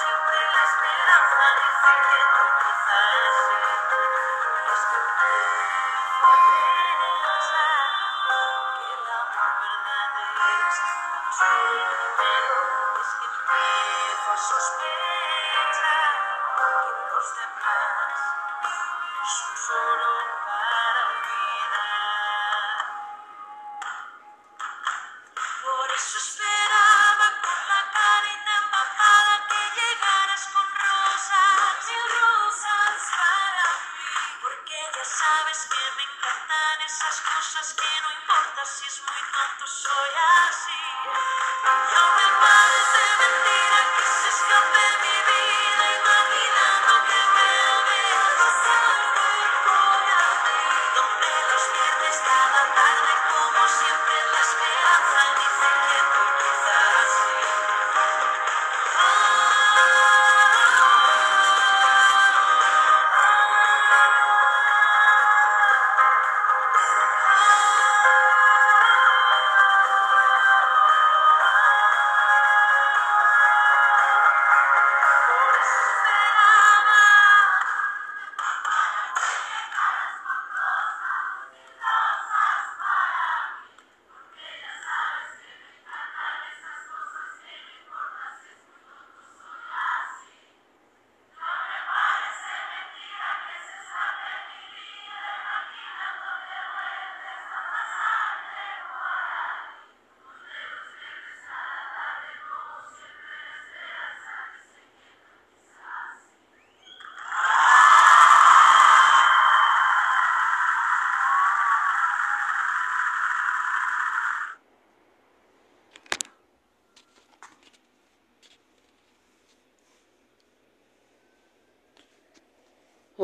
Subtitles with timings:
[0.00, 2.33] siempre la esperanza de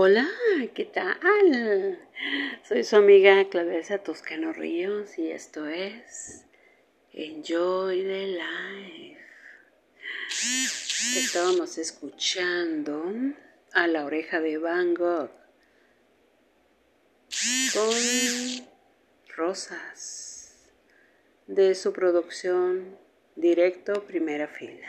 [0.03, 0.27] Hola,
[0.75, 1.99] ¿qué tal?
[2.67, 6.47] Soy su amiga Claudia Toscano Ríos y esto es
[7.13, 9.21] Enjoy the Life.
[11.19, 13.13] Estábamos escuchando
[13.75, 15.33] a la oreja de Van Gogh
[17.75, 18.67] con
[19.37, 20.71] rosas
[21.47, 22.97] de su producción
[23.37, 24.89] directo primera fila.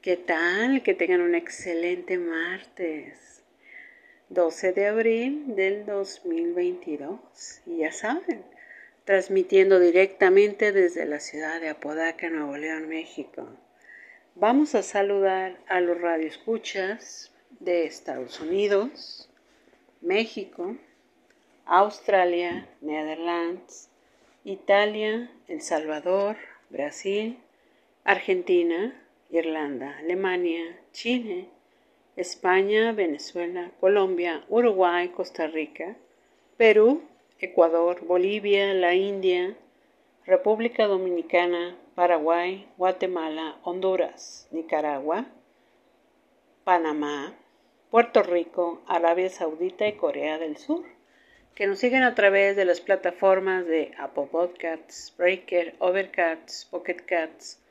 [0.00, 0.82] ¿Qué tal?
[0.82, 3.37] Que tengan un excelente martes.
[4.30, 7.18] 12 de abril del 2022.
[7.66, 8.44] Y ya saben,
[9.04, 13.48] transmitiendo directamente desde la ciudad de Apodaca, Nuevo León, México.
[14.34, 19.28] Vamos a saludar a los radioescuchas de Estados Unidos,
[20.00, 20.76] México,
[21.64, 23.88] Australia, Netherlands,
[24.44, 26.36] Italia, El Salvador,
[26.70, 27.38] Brasil,
[28.04, 28.94] Argentina,
[29.30, 31.48] Irlanda, Alemania, Chile,
[32.18, 35.96] España, Venezuela, Colombia, Uruguay, Costa Rica,
[36.56, 37.02] Perú,
[37.38, 39.56] Ecuador, Bolivia, la India,
[40.26, 45.26] República Dominicana, Paraguay, Guatemala, Honduras, Nicaragua,
[46.64, 47.34] Panamá,
[47.90, 50.84] Puerto Rico, Arabia Saudita y Corea del Sur,
[51.54, 57.62] que nos siguen a través de las plataformas de Apple Podcasts, Breaker, Overcast, Pocket Cats,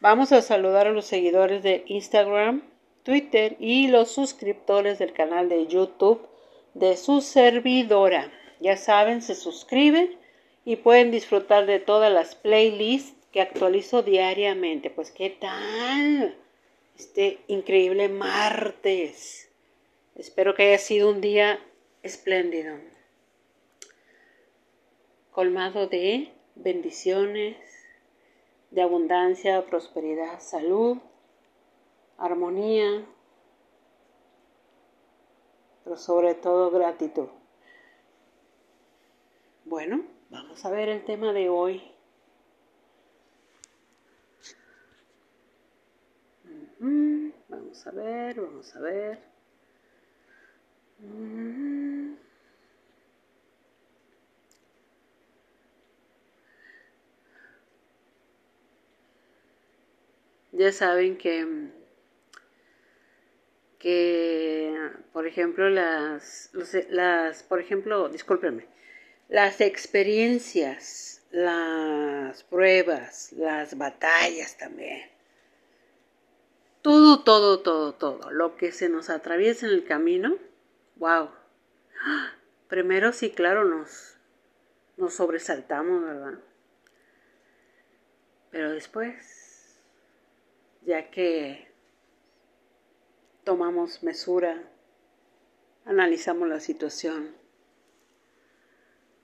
[0.00, 2.62] vamos a saludar a los seguidores de Instagram,
[3.02, 6.26] Twitter y los suscriptores del canal de YouTube
[6.74, 8.30] de su servidora.
[8.60, 10.16] Ya saben, se suscriben
[10.68, 14.90] y pueden disfrutar de todas las playlists que actualizo diariamente.
[14.90, 16.36] Pues, ¿qué tal?
[16.94, 19.50] Este increíble martes.
[20.14, 21.58] Espero que haya sido un día
[22.02, 22.76] espléndido,
[25.30, 27.56] colmado de bendiciones,
[28.70, 30.98] de abundancia, prosperidad, salud,
[32.18, 33.06] armonía,
[35.82, 37.28] pero sobre todo gratitud.
[39.64, 41.82] Bueno, Vamos a ver el tema de hoy.
[47.48, 49.18] Vamos a ver, vamos a ver.
[60.52, 61.46] Ya saben que
[63.78, 64.76] que
[65.12, 66.50] por ejemplo las,
[66.90, 68.66] las por ejemplo discúlpenme
[69.28, 75.02] las experiencias, las pruebas, las batallas también.
[76.82, 78.30] Todo, todo, todo, todo.
[78.30, 80.36] Lo que se nos atraviesa en el camino,
[80.96, 81.30] wow.
[82.68, 84.16] Primero sí, claro, nos,
[84.96, 86.38] nos sobresaltamos, ¿verdad?
[88.50, 89.78] Pero después,
[90.82, 91.68] ya que
[93.44, 94.62] tomamos mesura,
[95.84, 97.34] analizamos la situación,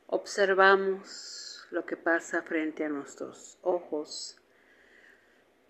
[0.06, 4.36] observamos lo que pasa frente a nuestros ojos,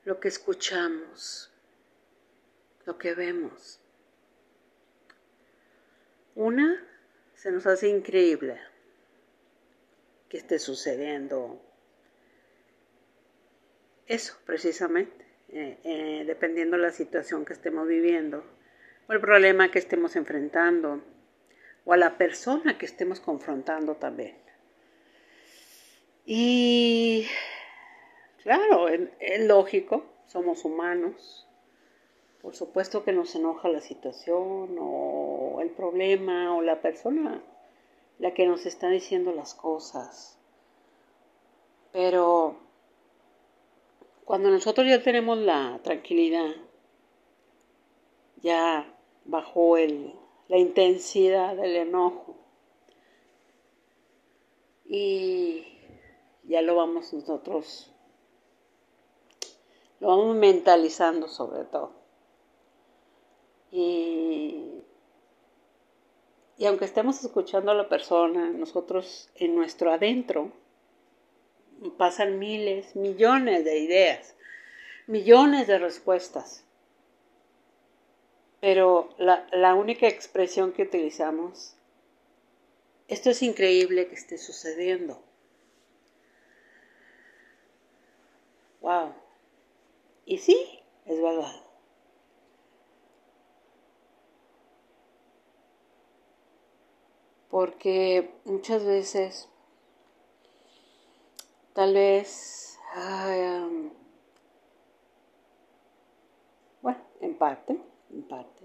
[0.05, 1.51] lo que escuchamos,
[2.85, 3.81] lo que vemos.
[6.35, 6.85] Una,
[7.35, 8.61] se nos hace increíble
[10.29, 11.63] que esté sucediendo
[14.07, 18.45] eso precisamente, eh, eh, dependiendo de la situación que estemos viviendo
[19.09, 21.03] o el problema que estemos enfrentando
[21.85, 24.37] o a la persona que estemos confrontando también.
[26.27, 27.27] Y
[28.43, 31.47] claro, es, lógico, somos humanos.
[32.41, 37.43] Por supuesto que nos enoja la situación o el problema o la persona
[38.19, 40.39] la que nos está diciendo las cosas.
[41.93, 42.57] Pero
[44.25, 46.51] cuando nosotros ya tenemos la tranquilidad,
[48.43, 50.15] ya bajó el,
[50.49, 52.37] la intensidad del enojo.
[54.87, 55.67] Y
[56.45, 57.91] ya lo vamos nosotros,
[60.01, 61.93] lo vamos mentalizando sobre todo.
[63.71, 64.83] Y,
[66.59, 70.53] y aunque estemos escuchando a la persona, nosotros en nuestro adentro
[71.97, 74.37] pasan miles, millones de ideas,
[75.07, 76.64] millones de respuestas.
[78.65, 81.77] Pero la, única expresión que utilizamos,
[83.09, 85.23] esto es increíble que esté sucediendo.
[88.81, 89.13] Wow.
[90.25, 91.63] Y sí, es verdad.
[97.51, 99.47] Porque muchas veces,
[101.75, 102.79] tal vez,
[106.81, 107.79] bueno, en parte,
[108.23, 108.65] parte,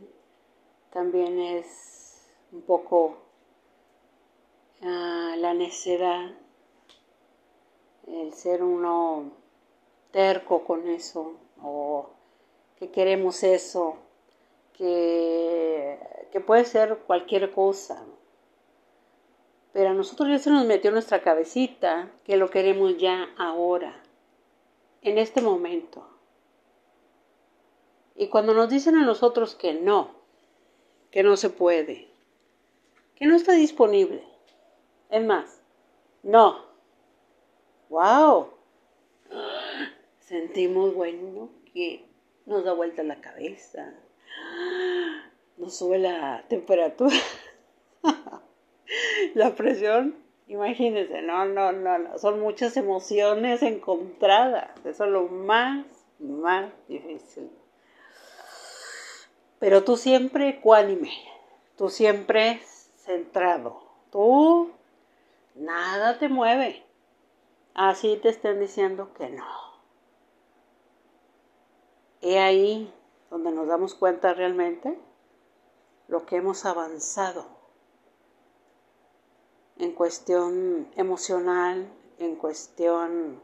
[0.91, 3.18] también es un poco
[4.82, 6.32] ah, la necedad,
[8.08, 9.32] el ser uno
[10.12, 12.10] terco con eso, o
[12.77, 13.98] que queremos eso,
[14.74, 16.00] que,
[16.32, 18.06] que puede ser cualquier cosa.
[19.74, 24.01] Pero a nosotros ya se nos metió en nuestra cabecita que lo queremos ya ahora,
[25.01, 26.19] en este momento.
[28.20, 30.12] Y cuando nos dicen a nosotros que no,
[31.10, 32.10] que no se puede,
[33.16, 34.22] que no está disponible,
[35.10, 35.62] es más,
[36.22, 36.66] no,
[37.88, 38.50] wow,
[40.20, 42.04] sentimos, bueno, que
[42.46, 43.94] nos da vuelta la cabeza,
[45.56, 47.16] nos sube la temperatura,
[49.34, 50.14] la presión,
[50.48, 55.86] imagínense, no, no, no, no, son muchas emociones encontradas, eso es lo más,
[56.20, 57.50] más difícil.
[59.60, 61.12] Pero tú siempre ecuánime,
[61.78, 62.62] tú siempre
[62.98, 64.72] centrado, tú
[65.56, 66.86] nada te mueve,
[67.74, 69.46] así te estén diciendo que no.
[72.22, 72.94] He ahí
[73.30, 74.98] donde nos damos cuenta realmente
[76.08, 77.46] lo que hemos avanzado
[79.78, 81.88] en cuestión emocional,
[82.18, 83.42] en cuestión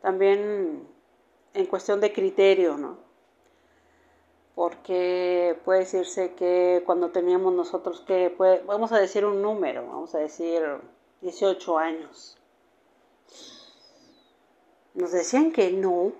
[0.00, 0.88] también
[1.52, 3.09] en cuestión de criterio, ¿no?
[4.54, 8.34] Porque puede decirse que cuando teníamos nosotros que,
[8.66, 10.62] vamos a decir un número, vamos a decir
[11.20, 12.36] 18 años,
[14.94, 16.12] nos decían que no,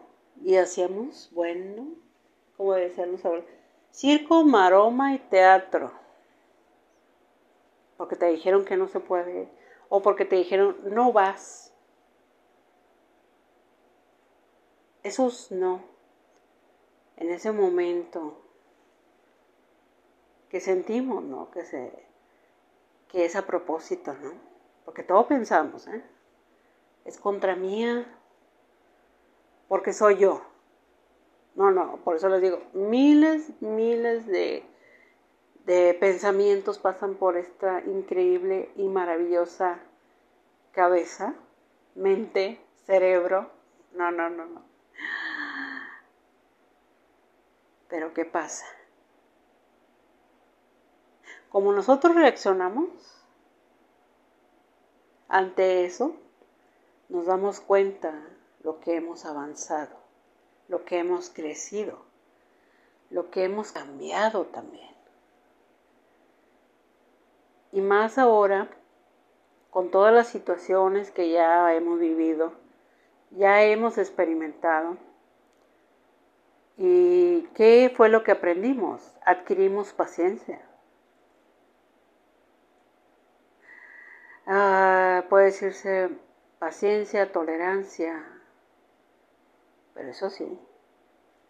[0.43, 1.89] y hacíamos, bueno,
[2.57, 3.47] como decían los abuelos,
[3.91, 5.93] circo, maroma y teatro.
[7.97, 9.49] Porque te dijeron que no se puede,
[9.89, 11.75] o porque te dijeron no vas.
[15.03, 15.83] Esos no.
[17.21, 18.43] En ese momento
[20.49, 21.51] que sentimos, ¿no?
[21.51, 21.93] Que, se,
[23.09, 24.33] que es a propósito, ¿no?
[24.85, 26.03] Porque todo pensamos, ¿eh?
[27.05, 28.07] Es contra mía,
[29.69, 30.43] porque soy yo.
[31.55, 34.65] No, no, por eso les digo, miles, miles de,
[35.67, 39.79] de pensamientos pasan por esta increíble y maravillosa
[40.73, 41.35] cabeza,
[41.95, 43.51] mente, cerebro.
[43.93, 44.63] No, no, no, no.
[47.91, 48.65] Pero ¿qué pasa?
[51.51, 52.89] Como nosotros reaccionamos
[55.29, 56.15] ante eso,
[57.09, 58.15] nos damos cuenta
[58.63, 59.97] lo que hemos avanzado,
[60.69, 61.99] lo que hemos crecido,
[63.11, 64.95] lo que hemos cambiado también.
[67.73, 68.69] Y más ahora,
[69.71, 72.53] con todas las situaciones que ya hemos vivido,
[73.31, 74.97] ya hemos experimentado.
[76.83, 79.03] ¿Y qué fue lo que aprendimos?
[79.27, 80.63] Adquirimos paciencia.
[84.47, 86.09] Ah, puede decirse
[86.59, 88.25] paciencia, tolerancia,
[89.93, 90.59] pero eso sí,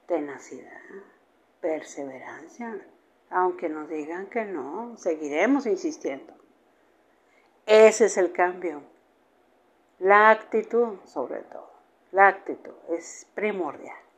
[0.06, 0.80] tenacidad,
[1.60, 2.84] perseverancia.
[3.30, 6.34] Aunque nos digan que no, seguiremos insistiendo.
[7.66, 8.82] Ese es el cambio.
[10.00, 11.70] La actitud, sobre todo.
[12.10, 14.09] La actitud es primordial.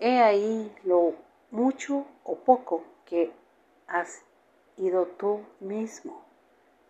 [0.00, 1.14] He ahí lo
[1.50, 3.30] mucho o poco que
[3.86, 4.22] has
[4.78, 6.24] ido tú mismo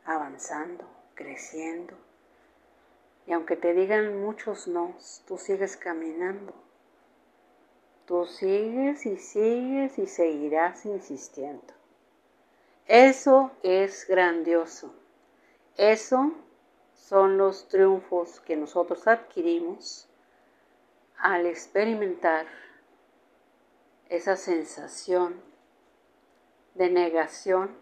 [0.05, 1.95] avanzando, creciendo,
[3.27, 4.95] y aunque te digan muchos no,
[5.27, 6.53] tú sigues caminando.
[8.07, 11.75] Tú sigues y sigues y seguirás insistiendo.
[12.87, 14.93] Eso es grandioso.
[15.77, 16.33] Eso
[16.95, 20.09] son los triunfos que nosotros adquirimos
[21.19, 22.47] al experimentar
[24.11, 25.41] esa sensación
[26.75, 27.75] de negación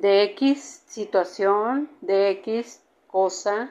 [0.00, 3.70] de X situación, de X cosa.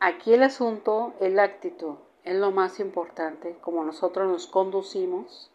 [0.00, 5.52] Aquí el asunto es la actitud, es lo más importante, como nosotros nos conducimos,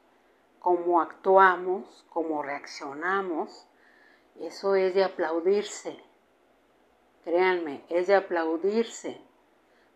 [0.60, 3.68] cómo actuamos, cómo reaccionamos.
[4.40, 6.00] Eso es de aplaudirse.
[7.26, 9.20] Créanme, es de aplaudirse.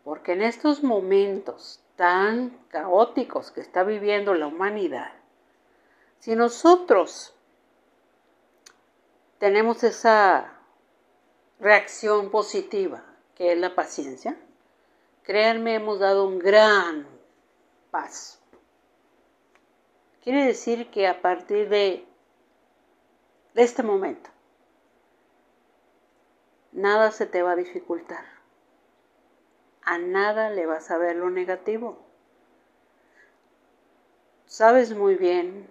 [0.10, 5.12] Porque en estos momentos tan caóticos que está viviendo la humanidad,
[6.18, 7.36] si nosotros
[9.38, 10.52] tenemos esa
[11.60, 14.36] reacción positiva, que es la paciencia,
[15.22, 17.06] créanme, hemos dado un gran
[17.92, 18.40] paso.
[20.24, 22.04] Quiere decir que a partir de,
[23.54, 24.32] de este momento,
[26.72, 28.39] nada se te va a dificultar.
[29.90, 31.98] A nada le vas a ver lo negativo.
[34.46, 35.68] Sabes muy bien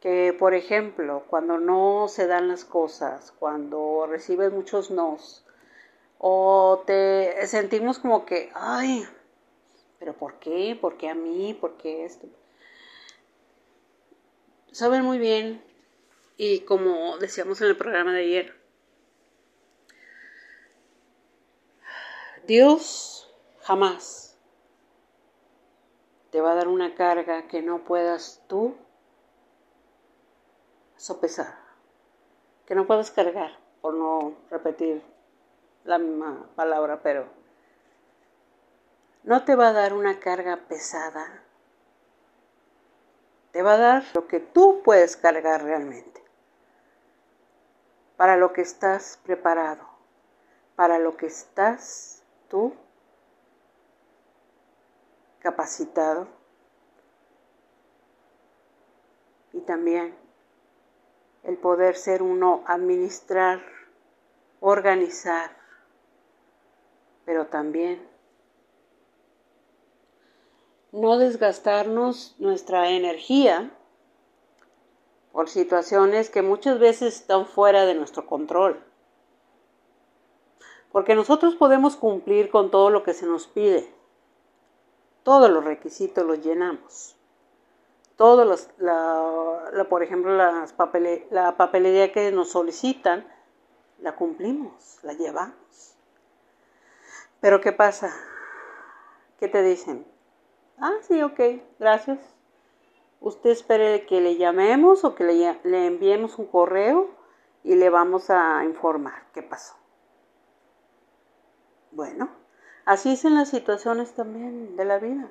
[0.00, 5.44] que, por ejemplo, cuando no se dan las cosas, cuando recibes muchos nos,
[6.18, 9.06] o te sentimos como que, ay,
[9.98, 10.78] pero ¿por qué?
[10.80, 11.52] ¿Por qué a mí?
[11.52, 12.26] ¿Por qué esto?
[14.72, 15.62] Saben muy bien,
[16.38, 18.60] y como decíamos en el programa de ayer,
[22.46, 23.09] Dios
[23.70, 24.36] jamás
[26.32, 28.74] te va a dar una carga que no puedas tú
[30.96, 31.54] sopesar,
[32.66, 35.00] que no puedas cargar, por no repetir
[35.84, 37.26] la misma palabra, pero
[39.22, 41.44] no te va a dar una carga pesada,
[43.52, 46.24] te va a dar lo que tú puedes cargar realmente,
[48.16, 49.86] para lo que estás preparado,
[50.74, 52.74] para lo que estás tú
[55.40, 56.28] capacitado
[59.52, 60.14] y también
[61.42, 63.60] el poder ser uno, administrar,
[64.60, 65.56] organizar,
[67.24, 68.06] pero también
[70.92, 73.70] no desgastarnos nuestra energía
[75.32, 78.82] por situaciones que muchas veces están fuera de nuestro control.
[80.92, 83.99] Porque nosotros podemos cumplir con todo lo que se nos pide.
[85.30, 87.14] Todos los requisitos los llenamos
[88.16, 90.74] todos los, la, por ejemplo, las
[91.30, 93.24] la papelería que nos solicitan,
[94.00, 95.94] la cumplimos, la llevamos.
[97.40, 98.12] Pero ¿qué pasa?
[99.38, 100.04] ¿Qué te dicen?
[100.78, 101.40] Ah, sí, ok,
[101.78, 102.18] gracias.
[103.20, 107.08] Usted espere que le llamemos o que le, le enviemos un correo
[107.64, 109.76] y le vamos a informar qué pasó.
[111.92, 112.28] Bueno,
[112.84, 115.28] así es en las situaciones también de la vida.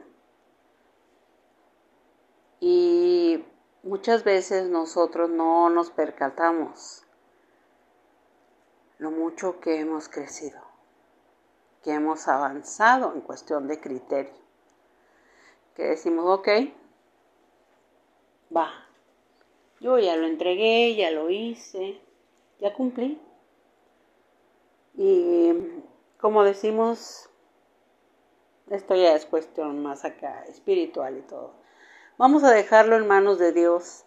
[2.60, 3.46] Y
[3.84, 7.06] muchas veces nosotros no nos percatamos
[8.98, 10.62] lo mucho que hemos crecido,
[11.84, 14.34] que hemos avanzado en cuestión de criterio.
[15.76, 16.50] Que decimos, ok,
[18.56, 18.70] va,
[19.80, 22.02] yo ya lo entregué, ya lo hice,
[22.60, 23.22] ya cumplí.
[24.96, 25.54] Y
[26.20, 27.30] como decimos,
[28.72, 31.54] esto ya es cuestión más acá espiritual y todo.
[32.18, 34.06] Vamos a dejarlo en manos de Dios,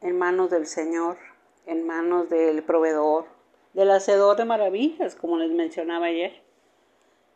[0.00, 1.18] en manos del Señor,
[1.66, 3.26] en manos del proveedor,
[3.72, 6.42] del hacedor de maravillas, como les mencionaba ayer.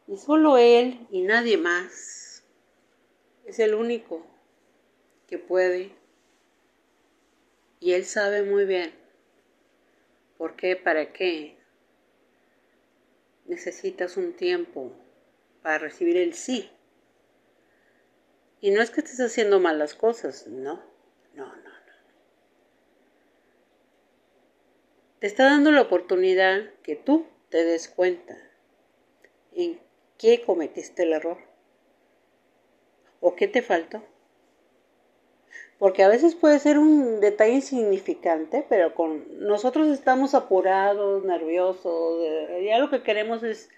[0.07, 2.45] Y solo Él y nadie más
[3.45, 4.25] es el único
[5.27, 5.97] que puede.
[7.81, 8.95] Y Él sabe muy bien
[10.39, 11.59] por qué, para qué
[13.47, 14.93] necesitas un tiempo
[15.63, 16.71] para recibir el sí
[18.63, 20.81] y no es que estés haciendo mal las cosas, no,
[21.35, 21.73] no, no, no.
[25.19, 28.39] Te está dando la oportunidad que tú te des cuenta
[29.53, 29.81] en
[30.17, 31.39] qué cometiste el error
[33.21, 34.05] o qué te faltó.
[35.81, 42.25] Porque a veces puede ser un detalle insignificante, pero con nosotros estamos apurados, nerviosos,
[42.65, 43.71] ya lo que queremos es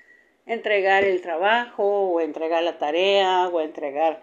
[0.46, 4.20] entregar el trabajo o entregar la tarea o entregar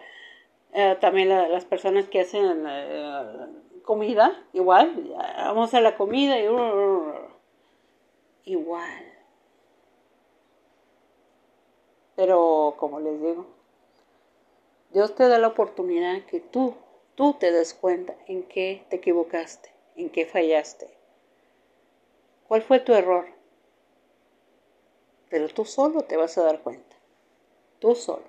[0.72, 3.46] eh, también las personas que hacen eh,
[3.82, 6.46] comida, igual, vamos a la comida y
[8.44, 9.12] igual.
[12.16, 13.46] Pero como les digo,
[14.90, 16.74] Dios te da la oportunidad que tú,
[17.14, 20.88] tú te des cuenta en qué te equivocaste, en qué fallaste.
[22.46, 23.26] ¿Cuál fue tu error?
[25.32, 26.94] Pero tú solo te vas a dar cuenta.
[27.78, 28.26] Tú solo.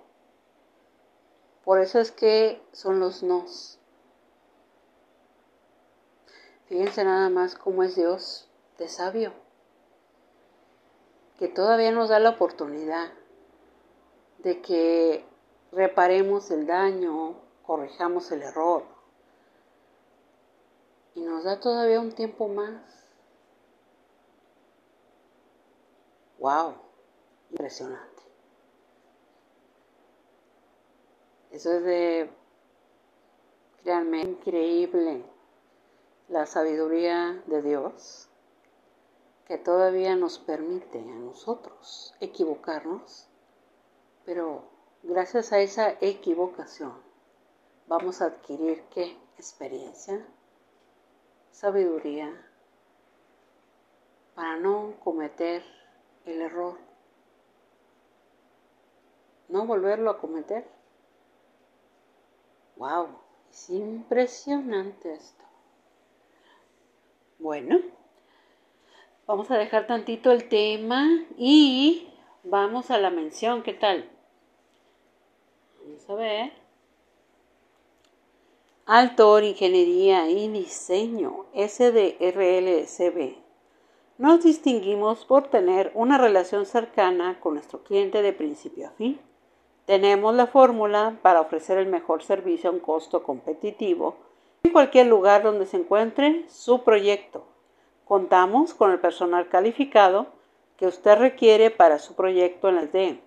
[1.65, 3.77] Por eso es que son los nos.
[6.67, 9.33] Fíjense nada más cómo es Dios de sabio,
[11.37, 13.11] que todavía nos da la oportunidad
[14.37, 15.25] de que
[15.73, 18.85] reparemos el daño, corrijamos el error.
[21.15, 22.81] Y nos da todavía un tiempo más.
[26.39, 26.92] ¡Wow!
[27.53, 28.23] Impresionante.
[31.51, 32.29] Eso es de,
[33.83, 35.23] créanme, increíble
[36.29, 38.27] la sabiduría de Dios
[39.45, 43.27] que todavía nos permite a nosotros equivocarnos,
[44.25, 44.63] pero
[45.03, 46.95] gracias a esa equivocación,
[47.85, 49.15] vamos a adquirir qué?
[49.37, 50.25] Experiencia,
[51.51, 52.33] sabiduría,
[54.33, 55.63] para no cometer
[56.25, 56.92] el error,
[59.53, 60.65] no volverlo a cometer.
[62.75, 63.07] ¡Wow!
[63.51, 65.45] Es impresionante esto.
[67.37, 67.79] Bueno,
[69.27, 72.11] vamos a dejar tantito el tema y
[72.43, 73.61] vamos a la mención.
[73.61, 74.09] ¿Qué tal?
[75.83, 76.51] Vamos a ver.
[78.87, 83.35] Altor, Ingeniería y Diseño, SDRLSB.
[84.17, 89.21] Nos distinguimos por tener una relación cercana con nuestro cliente de principio a fin.
[89.85, 94.15] Tenemos la fórmula para ofrecer el mejor servicio a un costo competitivo
[94.63, 97.43] en cualquier lugar donde se encuentre su proyecto.
[98.05, 100.27] Contamos con el personal calificado
[100.77, 103.19] que usted requiere para su proyecto en la D.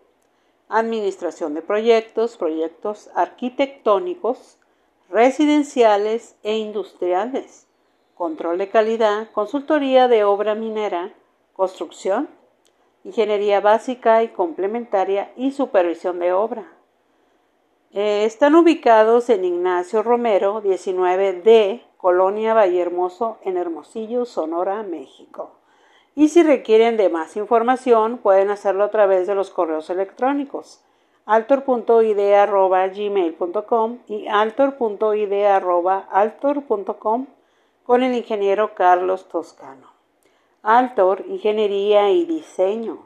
[0.69, 4.59] Administración de proyectos, proyectos arquitectónicos,
[5.11, 7.66] residenciales e industriales,
[8.14, 11.12] control de calidad, consultoría de obra minera,
[11.53, 12.29] construcción,
[13.07, 16.66] ingeniería básica y complementaria y supervisión de obra.
[17.92, 25.53] Eh, están ubicados en Ignacio Romero, 19D, Colonia Vallehermoso, en Hermosillo, Sonora, México.
[26.16, 30.83] Y si requieren de más información, pueden hacerlo a través de los correos electrónicos
[31.27, 37.27] altor.ide.gmail.com y altor.ide.altor.com
[37.85, 39.95] con el ingeniero Carlos Toscano.
[40.68, 42.98] Altor, Ingeniería y Diseño.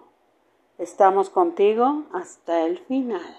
[0.79, 3.37] Estamos contigo hasta el final.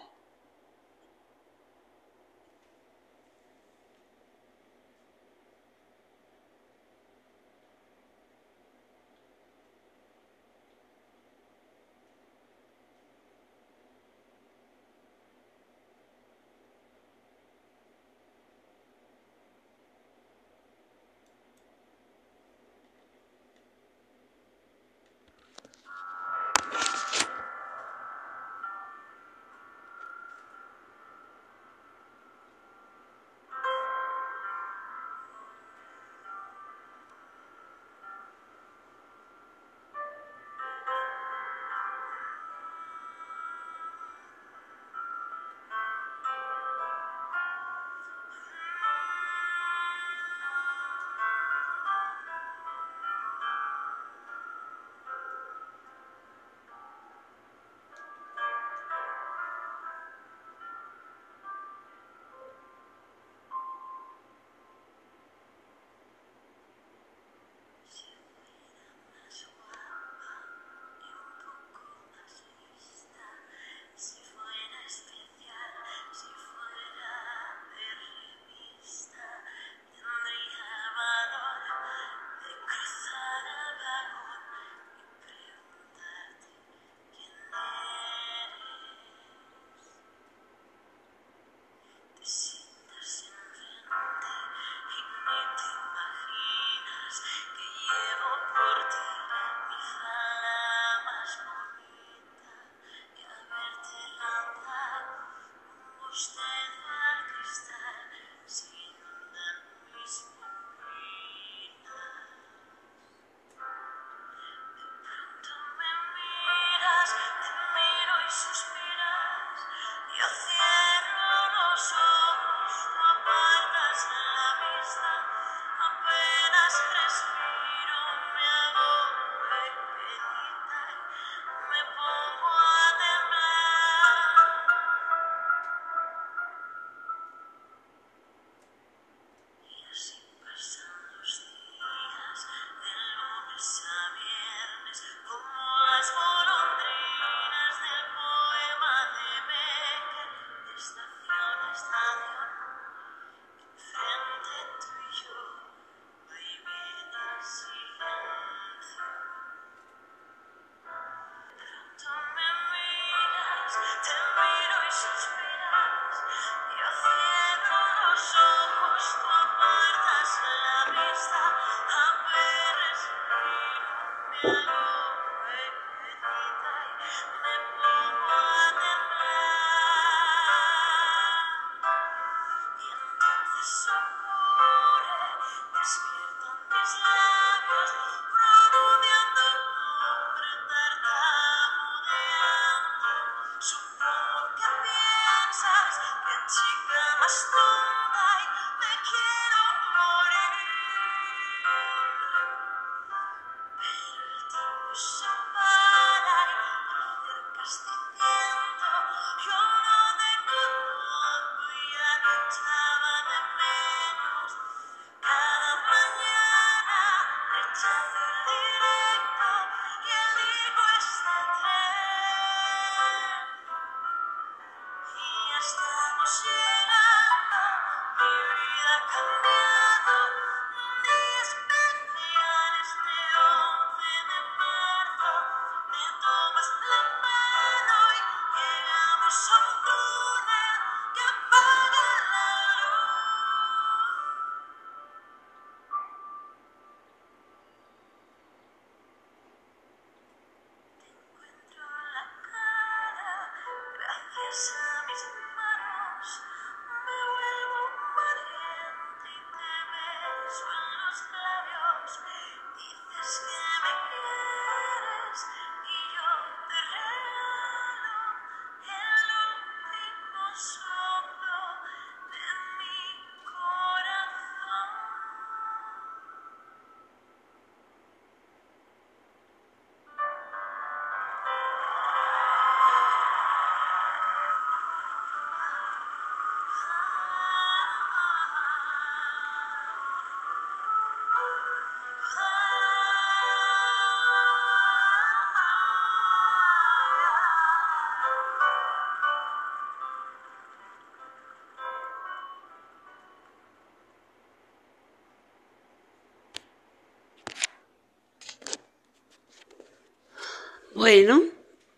[311.02, 311.42] Bueno,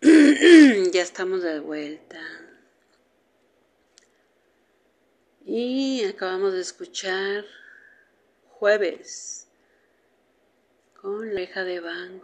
[0.00, 2.18] ya estamos de vuelta.
[5.44, 7.44] Y acabamos de escuchar
[8.48, 9.46] Jueves
[11.02, 12.22] con la hija de Van.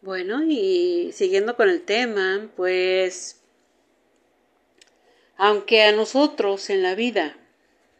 [0.00, 3.42] Bueno, y siguiendo con el tema, pues,
[5.36, 7.36] aunque a nosotros en la vida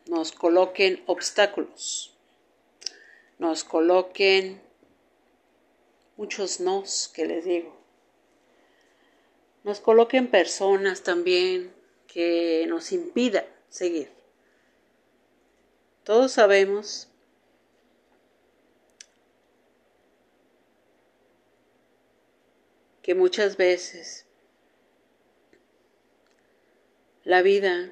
[0.06, 2.16] nos coloquen obstáculos,
[3.38, 4.63] nos coloquen
[6.16, 7.76] muchos nos que les digo.
[9.62, 11.74] Nos coloquen personas también
[12.06, 14.12] que nos impidan seguir.
[16.04, 17.08] Todos sabemos
[23.02, 24.26] que muchas veces
[27.24, 27.90] la vida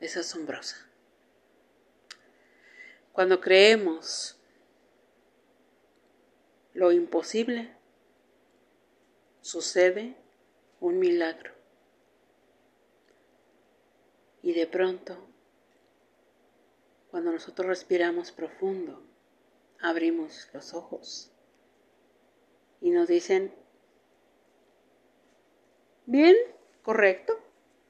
[0.00, 0.86] es asombrosa.
[3.12, 4.39] Cuando creemos
[6.80, 7.70] lo imposible,
[9.42, 10.16] sucede
[10.80, 11.52] un milagro.
[14.42, 15.18] Y de pronto,
[17.10, 19.04] cuando nosotros respiramos profundo,
[19.82, 21.30] abrimos los ojos
[22.80, 23.54] y nos dicen,
[26.06, 26.34] bien,
[26.82, 27.38] correcto,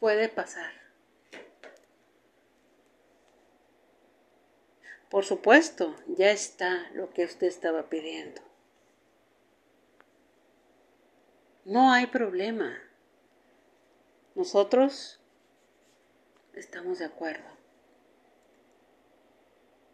[0.01, 0.73] puede pasar.
[5.09, 8.50] Por supuesto, ya está lo que usted estaba pidiendo.
[11.71, 12.77] No hay problema.
[14.35, 15.21] Nosotros
[16.53, 17.49] estamos de acuerdo.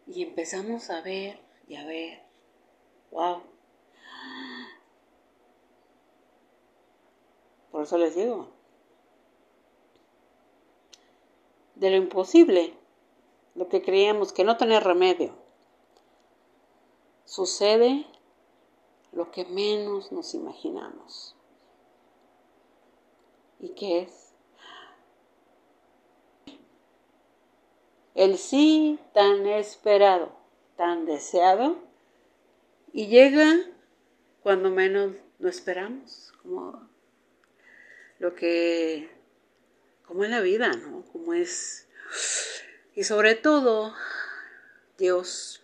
[0.07, 2.23] Y empezamos a ver y a ver.
[3.11, 3.43] Wow.
[7.69, 8.49] Por eso les digo.
[11.75, 12.73] De lo imposible,
[13.53, 15.35] lo que creíamos que no tenía remedio,
[17.25, 18.07] sucede
[19.11, 21.36] lo que menos nos imaginamos.
[23.59, 24.33] ¿Y qué es?
[28.13, 30.35] El sí tan esperado,
[30.75, 31.77] tan deseado,
[32.91, 33.59] y llega
[34.41, 36.89] cuando menos lo esperamos, como
[38.17, 39.09] lo que,
[40.07, 41.03] como es la vida, ¿no?
[41.11, 41.87] Como es,
[42.95, 43.93] y sobre todo,
[44.97, 45.61] Dios,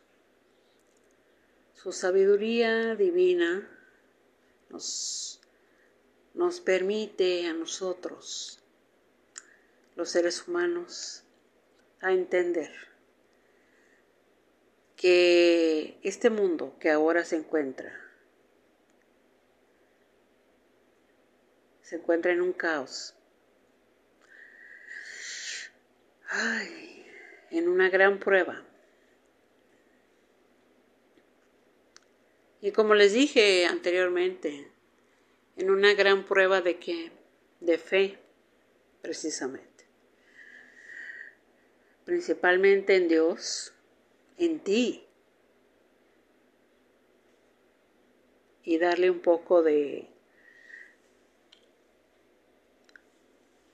[1.73, 3.67] su sabiduría divina,
[4.69, 5.32] nos
[6.43, 8.59] nos permite a nosotros,
[9.95, 11.23] los seres humanos,
[12.01, 12.69] a entender
[14.97, 17.97] que este mundo que ahora se encuentra,
[21.81, 23.15] se encuentra en un caos,
[26.27, 27.05] ay,
[27.51, 28.65] en una gran prueba.
[32.59, 34.72] Y como les dije anteriormente,
[35.57, 37.11] en una gran prueba de que
[37.59, 38.19] de fe,
[39.01, 39.85] precisamente.
[42.05, 43.73] Principalmente en Dios,
[44.37, 45.05] en ti.
[48.63, 50.09] Y darle un poco de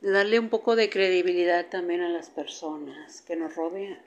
[0.02, 4.02] darle un poco de credibilidad también a las personas que nos rodean.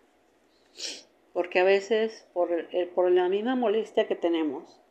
[1.32, 2.50] Porque a veces, por,
[2.94, 4.81] por la misma molestia que tenemos,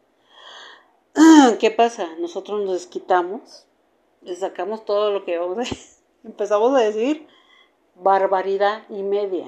[1.60, 2.08] ¿qué pasa?
[2.20, 3.66] Nosotros nos desquitamos,
[4.22, 5.76] le sacamos todo lo que vamos a
[6.24, 7.28] empezamos a decir
[7.96, 9.48] barbaridad y media,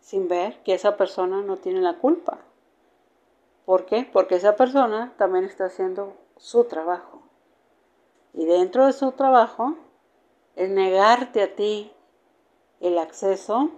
[0.00, 2.38] sin ver que esa persona no tiene la culpa.
[3.64, 4.08] ¿Por qué?
[4.10, 7.22] Porque esa persona también está haciendo su trabajo.
[8.32, 9.76] Y dentro de su trabajo
[10.56, 11.92] es negarte a ti
[12.80, 13.70] el acceso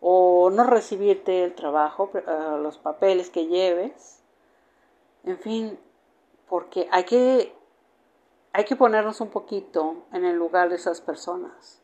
[0.00, 2.10] o no recibirte el trabajo,
[2.60, 4.21] los papeles que lleves,
[5.24, 5.78] en fin,
[6.48, 7.54] porque hay que,
[8.52, 11.80] hay que ponernos un poquito en el lugar de esas personas.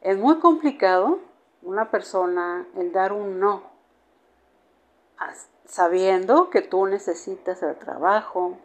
[0.00, 1.18] Es muy complicado
[1.62, 3.62] una persona el dar un no,
[5.66, 8.58] sabiendo que tú necesitas el trabajo,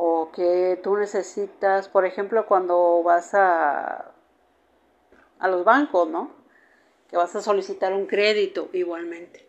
[0.00, 4.12] o que tú necesitas, por ejemplo, cuando vas a,
[5.40, 6.30] a los bancos, ¿no?
[7.08, 9.47] Que vas a solicitar un crédito igualmente.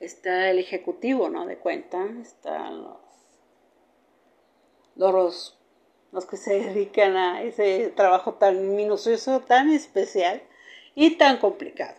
[0.00, 1.46] Está el ejecutivo, ¿no?
[1.46, 2.98] De cuenta, están los,
[4.96, 5.58] los,
[6.10, 10.42] los que se dedican a ese trabajo tan minucioso, tan especial
[10.94, 11.96] y tan complicado.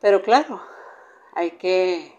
[0.00, 0.60] Pero claro,
[1.32, 2.16] hay que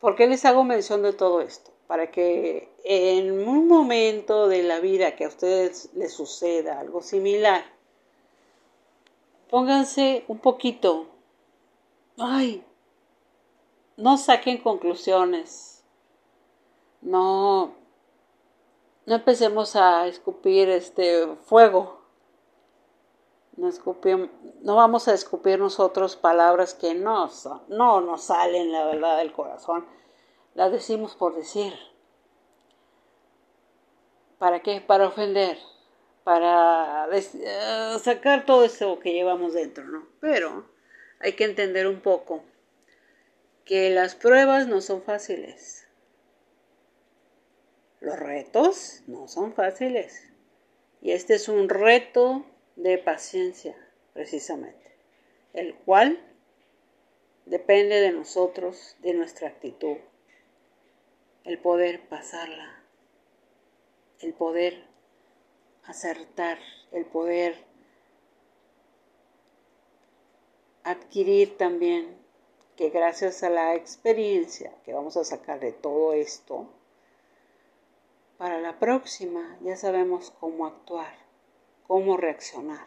[0.00, 1.72] ¿Por qué les hago mención de todo esto?
[1.86, 7.62] Para que en un momento de la vida que a ustedes les suceda algo similar,
[9.50, 11.06] pónganse un poquito,
[12.18, 12.64] ay,
[13.96, 15.84] no saquen conclusiones,
[17.02, 17.74] no,
[19.06, 22.00] no empecemos a escupir este fuego
[24.62, 27.28] no, vamos a escupir nosotros palabras que no,
[27.68, 29.86] no nos salen, la verdad, del corazón.
[30.54, 31.74] Las decimos por decir.
[34.38, 34.80] ¿Para qué?
[34.80, 35.58] Para ofender,
[36.24, 40.08] para eh, sacar todo eso que llevamos dentro, ¿no?
[40.20, 40.70] Pero
[41.18, 42.44] hay que entender un poco
[43.64, 45.86] que las pruebas no son fáciles.
[48.00, 50.28] Los retos no son fáciles.
[51.02, 52.44] Y este es un reto
[52.76, 53.76] de paciencia,
[54.12, 54.96] precisamente,
[55.52, 56.18] el cual
[57.46, 59.96] depende de nosotros, de nuestra actitud,
[61.44, 62.82] el poder pasarla,
[64.20, 64.89] el poder
[65.84, 66.58] acertar,
[66.92, 67.64] el poder
[70.84, 72.18] adquirir también
[72.76, 76.66] que gracias a la experiencia que vamos a sacar de todo esto,
[78.38, 81.20] para la próxima ya sabemos cómo actuar
[81.90, 82.86] cómo reaccionar,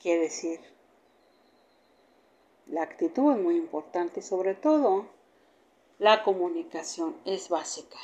[0.00, 0.60] qué decir.
[2.68, 5.06] La actitud es muy importante y sobre todo
[5.98, 7.98] la comunicación es básica.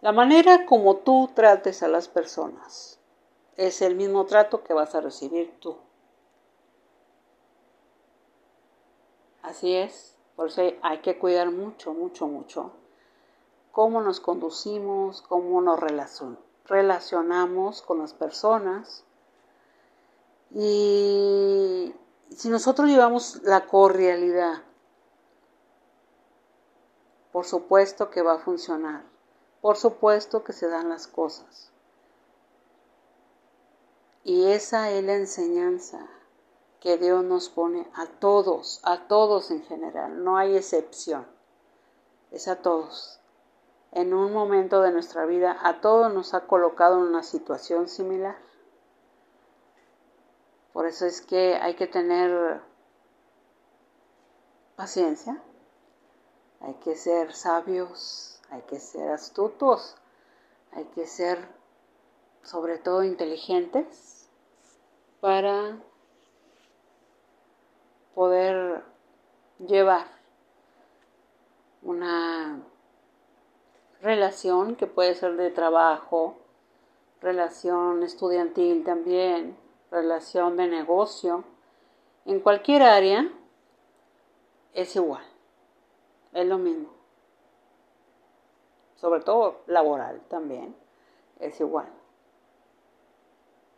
[0.00, 3.00] La manera como tú trates a las personas
[3.56, 5.76] es el mismo trato que vas a recibir tú.
[9.42, 12.72] Así es, por eso hay que cuidar mucho, mucho, mucho
[13.78, 15.78] cómo nos conducimos, cómo nos
[16.64, 19.04] relacionamos con las personas.
[20.50, 21.94] Y
[22.28, 24.64] si nosotros llevamos la cordialidad,
[27.30, 29.04] por supuesto que va a funcionar.
[29.60, 31.72] Por supuesto que se dan las cosas.
[34.24, 36.06] Y esa es la enseñanza
[36.80, 41.26] que Dios nos pone a todos, a todos en general, no hay excepción,
[42.30, 43.20] es a todos.
[43.90, 48.36] En un momento de nuestra vida a todos nos ha colocado en una situación similar.
[50.72, 52.60] Por eso es que hay que tener
[54.76, 55.42] paciencia,
[56.60, 59.96] hay que ser sabios, hay que ser astutos,
[60.72, 61.38] hay que ser
[62.42, 64.28] sobre todo inteligentes
[65.20, 65.78] para
[68.14, 68.82] poder
[69.58, 70.06] llevar
[71.82, 72.60] una
[74.00, 76.36] relación que puede ser de trabajo,
[77.20, 79.56] relación estudiantil también,
[79.90, 81.44] relación de negocio,
[82.24, 83.30] en cualquier área
[84.74, 85.24] es igual,
[86.32, 86.97] es lo mismo.
[89.00, 90.74] Sobre todo laboral también
[91.38, 91.88] es igual.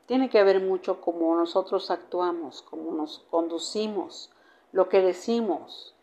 [0.07, 4.31] Tiene que ver mucho cómo nosotros actuamos, cómo nos conducimos,
[4.73, 5.95] lo que decimos.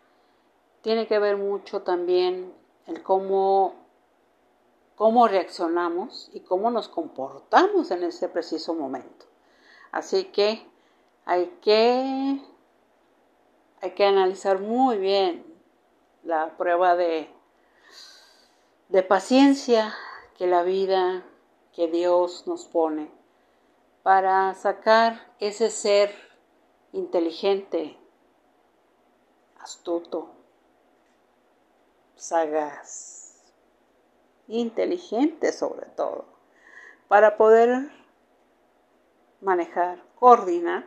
[0.82, 2.54] tiene que ver mucho también
[2.86, 3.74] el cómo,
[4.96, 9.26] cómo reaccionamos y cómo nos comportamos en ese preciso momento.
[9.92, 10.66] Así que
[11.26, 12.40] hay que,
[13.82, 15.44] hay que analizar muy bien
[16.24, 17.30] la prueba de,
[18.90, 19.94] de paciencia
[20.38, 21.26] que la vida,
[21.74, 23.12] que Dios nos pone
[24.04, 26.16] para sacar ese ser
[26.94, 27.98] inteligente,
[29.60, 30.30] astuto,
[32.16, 33.44] sagaz,
[34.48, 36.26] inteligente sobre todo,
[37.10, 37.92] para poder
[39.42, 40.86] manejar, coordinar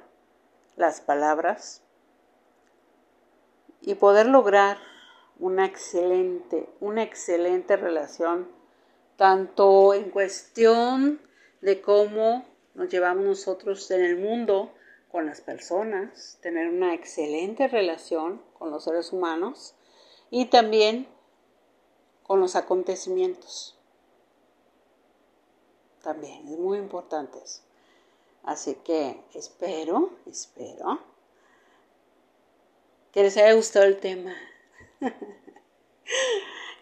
[0.77, 1.83] las palabras
[3.83, 4.79] y poder lograr
[5.41, 8.49] una excelente, una excelente relación,
[9.17, 11.21] tanto en cuestión
[11.63, 14.73] de cómo nos llevamos nosotros en el mundo
[15.11, 19.75] con las personas, tener una excelente relación con los seres humanos
[20.31, 21.09] y también
[22.23, 23.77] con los acontecimientos.
[26.03, 27.63] También es muy importante eso.
[28.45, 31.01] Así que espero, espero
[33.13, 34.35] que les haya gustado el tema.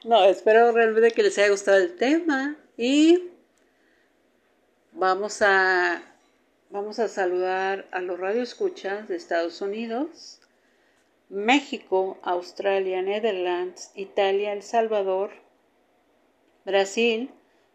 [0.05, 3.29] No, espero realmente que les haya gustado el tema y
[5.01, 6.03] Vamos a,
[6.71, 10.41] vamos a saludar a los radioescuchas de Estados Unidos,
[11.29, 15.31] México, Australia, Netherlands, Italia, El Salvador,
[16.65, 17.31] Brasil,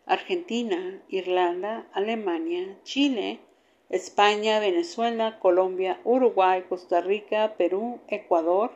[0.06, 3.40] Argentina, Irlanda, Alemania, Chile,
[3.88, 8.74] España, Venezuela, Colombia, Uruguay, Costa Rica, Perú, Ecuador,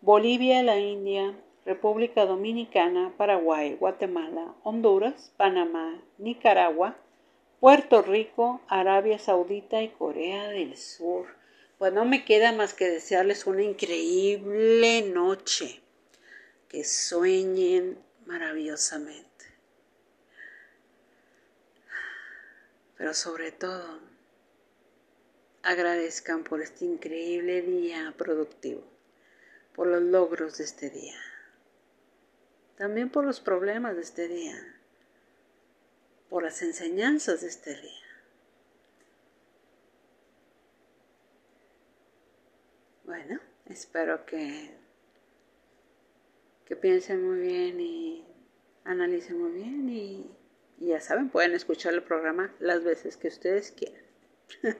[0.00, 1.34] Bolivia, la India,
[1.64, 6.96] República Dominicana, Paraguay, Guatemala, Honduras, Panamá, Nicaragua,
[7.60, 11.26] Puerto Rico, Arabia Saudita y Corea del Sur.
[11.78, 15.80] Pues no me queda más que desearles una increíble noche.
[16.68, 19.26] Que sueñen maravillosamente.
[22.96, 24.00] Pero sobre todo,
[25.62, 28.82] agradezcan por este increíble día productivo,
[29.78, 31.14] por los logros de este día,
[32.76, 34.74] también por los problemas de este día
[36.28, 38.04] por las enseñanzas de este día.
[43.04, 44.74] Bueno, espero que,
[46.64, 48.26] que piensen muy bien y
[48.82, 50.28] analicen muy bien y,
[50.78, 54.02] y ya saben, pueden escuchar el programa las veces que ustedes quieran.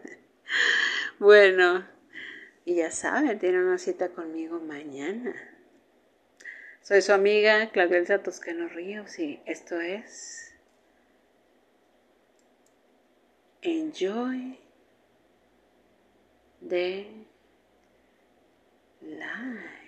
[1.20, 1.86] bueno,
[2.68, 5.34] y ya saben, tienen una cita conmigo mañana.
[6.82, 10.54] Soy su amiga Claudia Toscano Ríos y esto es
[13.62, 14.58] enjoy
[16.60, 17.06] the
[19.00, 19.87] life.